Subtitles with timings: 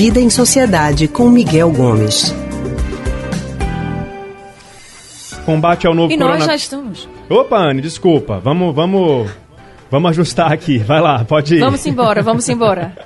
[0.00, 2.34] Vida em Sociedade com Miguel Gomes.
[5.44, 6.38] Combate ao novo E corona...
[6.38, 7.06] nós já estamos.
[7.28, 8.38] Opa, Anne, desculpa.
[8.38, 9.30] Vamos, vamos,
[9.90, 10.78] vamos ajustar aqui.
[10.78, 11.60] Vai lá, pode ir.
[11.60, 12.96] Vamos embora, vamos embora.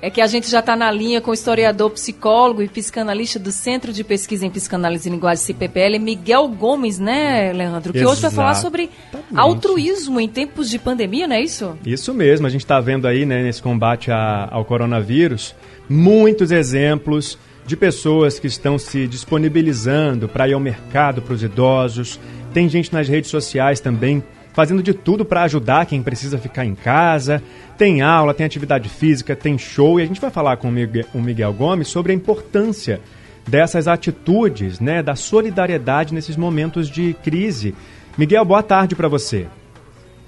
[0.00, 3.50] É que a gente já está na linha com o historiador, psicólogo e psicanalista do
[3.50, 7.92] Centro de Pesquisa em Psicanálise e Linguagem CPPL, Miguel Gomes, né, Leandro?
[7.92, 8.90] Que hoje vai falar sobre
[9.34, 11.76] altruísmo em tempos de pandemia, não é isso?
[11.84, 15.54] Isso mesmo, a gente está vendo aí, né, nesse combate a, ao coronavírus,
[15.88, 22.18] muitos exemplos de pessoas que estão se disponibilizando para ir ao mercado para os idosos.
[22.54, 24.22] Tem gente nas redes sociais também
[24.54, 27.42] fazendo de tudo para ajudar quem precisa ficar em casa.
[27.76, 30.00] Tem aula, tem atividade física, tem show.
[30.00, 33.00] E a gente vai falar com o Miguel Gomes sobre a importância
[33.46, 37.74] dessas atitudes, né, da solidariedade nesses momentos de crise.
[38.18, 39.46] Miguel, boa tarde para você.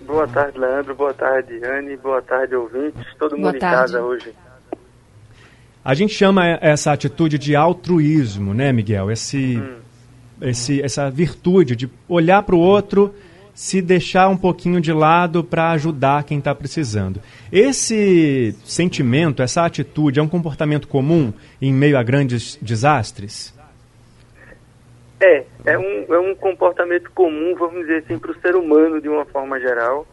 [0.06, 0.94] Boa tarde, Leandro.
[0.94, 1.96] Boa tarde, Anne.
[1.96, 3.04] Boa tarde, ouvintes.
[3.18, 4.32] Todo mundo em casa hoje.
[5.84, 9.10] A gente chama essa atitude de altruísmo, né, Miguel?
[9.10, 9.78] Esse, hum.
[10.40, 13.12] esse, essa virtude de olhar para o outro
[13.52, 17.20] se deixar um pouquinho de lado para ajudar quem está precisando.
[17.50, 23.52] Esse sentimento, essa atitude, é um comportamento comum em meio a grandes desastres?
[25.20, 29.08] É, é um, é um comportamento comum, vamos dizer assim, para o ser humano de
[29.08, 30.06] uma forma geral,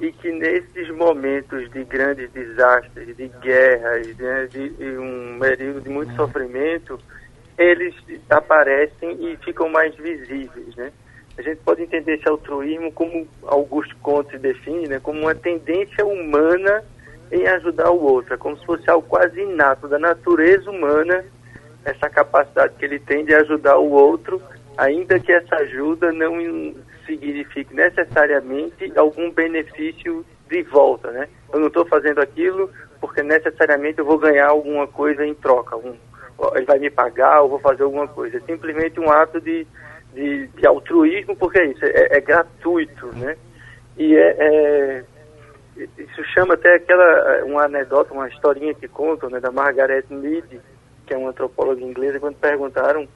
[0.00, 5.88] e que nesses momentos de grandes desastres, de guerras, né, de, de um período de
[5.88, 6.98] muito sofrimento,
[7.56, 7.94] eles
[8.30, 10.92] aparecem e ficam mais visíveis, né?
[11.38, 16.82] a gente pode entender esse altruísmo como Augusto Conte define, né, como uma tendência humana
[17.30, 21.24] em ajudar o outro, é como se fosse algo quase inato da natureza humana,
[21.84, 24.42] essa capacidade que ele tem de ajudar o outro,
[24.76, 26.34] ainda que essa ajuda não
[27.06, 31.28] signifique necessariamente algum benefício de volta, né?
[31.52, 35.96] Eu não estou fazendo aquilo porque necessariamente eu vou ganhar alguma coisa em troca, um,
[36.54, 38.38] ele vai me pagar, ou vou fazer alguma coisa.
[38.38, 39.66] É simplesmente um ato de
[40.18, 43.36] de, de altruísmo, porque é isso, é, é gratuito, né?
[43.96, 45.04] E é, é,
[45.76, 50.60] isso chama até aquela, uma anedota, uma historinha que contam, né, da Margaret Mead,
[51.08, 53.08] que é uma antropóloga inglesa, quando perguntaram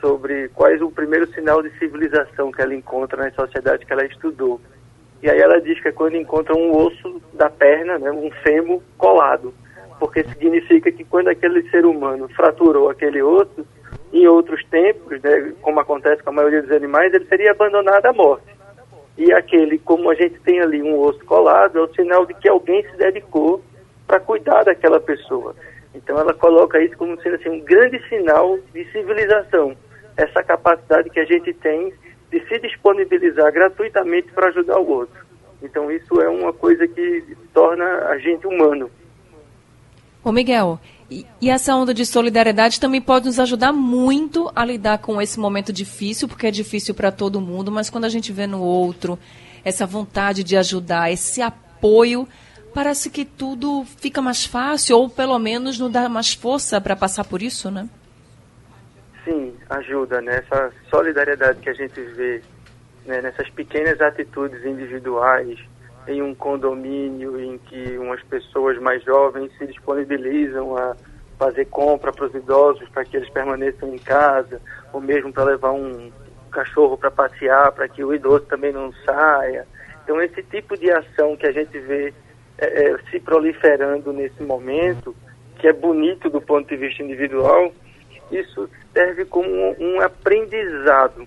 [0.00, 4.60] sobre quais o primeiro sinal de civilização que ela encontra na sociedade que ela estudou.
[5.22, 8.82] E aí ela diz que é quando encontra um osso da perna, né, um fêmur
[8.96, 9.54] colado,
[10.00, 13.66] porque significa que quando aquele ser humano fraturou aquele osso,
[14.12, 18.12] em outros tempos, né, como acontece com a maioria dos animais, ele seria abandonado à
[18.12, 18.46] morte.
[19.16, 22.48] E aquele, como a gente tem ali um osso colado, é o sinal de que
[22.48, 23.62] alguém se dedicou
[24.06, 25.54] para cuidar daquela pessoa.
[25.94, 29.76] Então ela coloca isso como sendo assim, um grande sinal de civilização,
[30.16, 31.92] essa capacidade que a gente tem
[32.30, 35.26] de se disponibilizar gratuitamente para ajudar o outro.
[35.62, 38.90] Então isso é uma coisa que torna a gente humano.
[40.22, 40.78] Ô Miguel,
[41.10, 45.40] e, e, essa onda de solidariedade também pode nos ajudar muito a lidar com esse
[45.40, 49.18] momento difícil, porque é difícil para todo mundo, mas quando a gente vê no outro
[49.64, 52.28] essa vontade de ajudar, esse apoio,
[52.78, 57.24] parece que tudo fica mais fácil, ou pelo menos nos dá mais força para passar
[57.24, 57.88] por isso, né?
[59.24, 60.36] Sim, ajuda, né?
[60.36, 62.40] Essa solidariedade que a gente vê
[63.04, 63.20] né?
[63.20, 65.58] nessas pequenas atitudes individuais,
[66.06, 70.94] em um condomínio em que umas pessoas mais jovens se disponibilizam a
[71.36, 74.62] fazer compra para os idosos para que eles permaneçam em casa,
[74.92, 76.12] ou mesmo para levar um
[76.52, 79.66] cachorro para passear, para que o idoso também não saia.
[80.04, 82.14] Então, esse tipo de ação que a gente vê
[82.58, 85.14] é, é, se proliferando nesse momento,
[85.58, 87.72] que é bonito do ponto de vista individual,
[88.30, 91.26] isso serve como um, um aprendizado,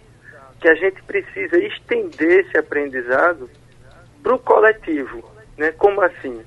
[0.60, 3.50] que a gente precisa estender esse aprendizado
[4.22, 5.24] para o coletivo.
[5.58, 5.72] Né?
[5.72, 6.42] Como assim?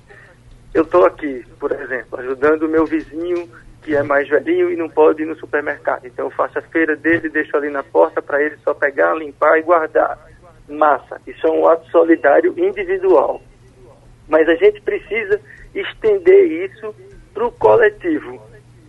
[0.72, 3.48] Eu estou aqui, por exemplo, ajudando o meu vizinho
[3.84, 6.06] que é mais velhinho e não pode ir no supermercado.
[6.06, 9.58] Então eu faço a feira dele, deixo ali na porta para ele só pegar, limpar
[9.58, 10.18] e guardar.
[10.66, 11.20] Massa.
[11.26, 13.42] Isso é um ato solidário individual.
[14.28, 15.40] Mas a gente precisa
[15.74, 16.94] estender isso
[17.32, 18.40] para o coletivo.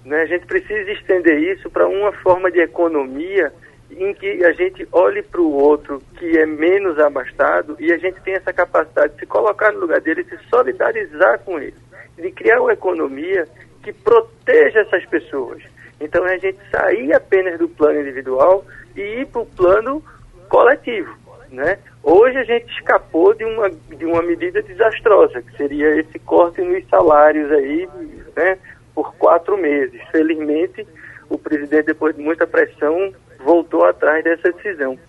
[0.05, 0.21] Né?
[0.21, 3.51] A gente precisa estender isso para uma forma de economia
[3.91, 8.19] em que a gente olhe para o outro que é menos abastado e a gente
[8.21, 11.75] tem essa capacidade de se colocar no lugar dele, se solidarizar com ele,
[12.17, 13.47] de criar uma economia
[13.83, 15.63] que proteja essas pessoas.
[15.99, 18.65] Então é a gente sair apenas do plano individual
[18.95, 20.03] e ir para o plano
[20.49, 21.15] coletivo,
[21.55, 21.79] né?
[22.03, 26.87] Hoje a gente escapou de uma, de uma medida desastrosa, que seria esse corte nos
[26.87, 27.89] salários aí,
[28.35, 28.57] né,
[28.93, 29.99] por quatro meses.
[30.11, 30.85] Felizmente,
[31.29, 34.99] o presidente, depois de muita pressão, voltou atrás dessa decisão.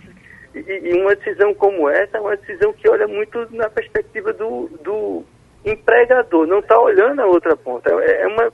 [0.55, 4.71] E, e, uma decisão como essa é uma decisão que olha muito na perspectiva do,
[4.83, 5.25] do
[5.65, 7.91] empregador não está olhando a outra ponta.
[7.91, 8.51] É, é uma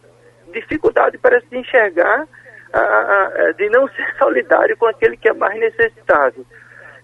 [0.52, 2.26] dificuldade, parece, de enxergar,
[2.72, 6.44] a, a, de não ser solidário com aquele que é mais necessitado.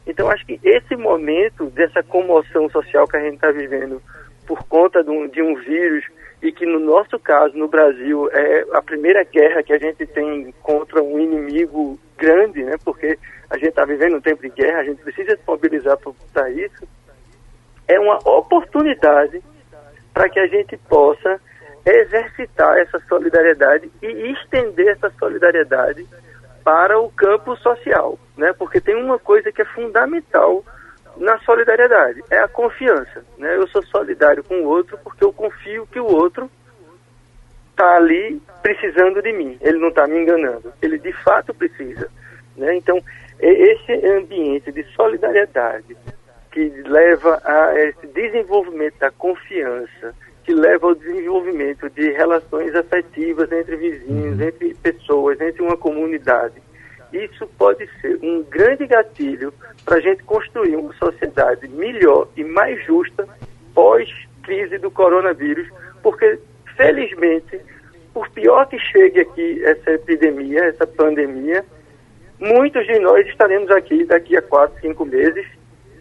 [0.08, 4.02] Então, acho que esse momento dessa comoção social que a gente está vivendo
[4.46, 6.02] por conta de um, de um vírus
[6.43, 10.50] e que no nosso caso, no Brasil, é a primeira guerra que a gente tem
[10.62, 12.76] contra um inimigo grande, né?
[12.82, 13.19] Porque
[13.50, 15.99] a gente está vivendo um tempo de guerra, a gente precisa se mobilizar
[16.32, 16.88] para isso.
[17.87, 19.43] É uma oportunidade
[20.14, 21.38] para que a gente possa
[21.84, 26.06] exercitar essa solidariedade e estender essa solidariedade
[26.68, 28.52] para o campo social, né?
[28.52, 30.62] Porque tem uma coisa que é fundamental
[31.16, 33.56] na solidariedade, é a confiança, né?
[33.56, 36.50] Eu sou solidário com o outro porque eu confio que o outro
[37.70, 42.10] está ali precisando de mim, ele não está me enganando, ele de fato precisa,
[42.54, 42.76] né?
[42.76, 43.02] Então,
[43.40, 45.96] esse ambiente de solidariedade
[46.50, 50.14] que leva a esse desenvolvimento da confiança,
[50.44, 54.46] que leva ao desenvolvimento de relações afetivas entre vizinhos, uhum.
[54.46, 56.54] entre pessoas, entre uma comunidade.
[57.12, 59.52] Isso pode ser um grande gatilho
[59.84, 63.26] para a gente construir uma sociedade melhor e mais justa
[63.74, 65.68] pós-crise do coronavírus,
[66.02, 66.38] porque,
[66.76, 67.60] felizmente,
[68.12, 71.64] por pior que chegue aqui essa epidemia, essa pandemia,
[72.38, 75.46] muitos de nós estaremos aqui daqui a quatro, cinco meses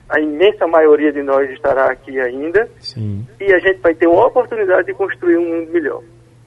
[0.10, 2.70] a imensa maioria de nós estará aqui ainda.
[2.80, 3.26] Sim.
[3.40, 6.02] E a gente vai ter uma oportunidade de construir um mundo melhor.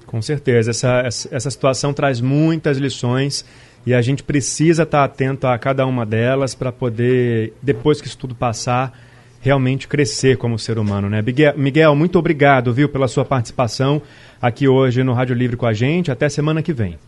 [0.06, 0.70] Com certeza.
[0.70, 3.44] Essa, essa situação traz muitas lições
[3.86, 8.18] e a gente precisa estar atento a cada uma delas para poder, depois que isso
[8.18, 8.98] tudo passar,
[9.40, 11.22] realmente crescer como ser humano, né?
[11.56, 14.02] Miguel, muito obrigado, viu, pela sua participação
[14.40, 16.10] aqui hoje no Rádio Livre com a gente.
[16.10, 16.98] Até semana que vem.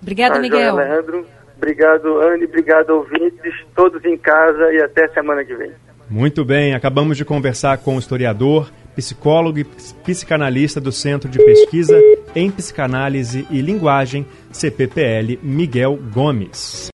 [0.00, 0.76] Obrigada, tá, Miguel.
[0.76, 1.26] Leandro.
[1.58, 2.44] Obrigado, Anne.
[2.44, 5.72] Obrigado, ouvintes, todos em casa e até semana que vem.
[6.08, 12.00] Muito bem, acabamos de conversar com o historiador, psicólogo e psicanalista do Centro de Pesquisa
[12.34, 16.86] em Psicanálise e Linguagem, CPPL, Miguel Gomes.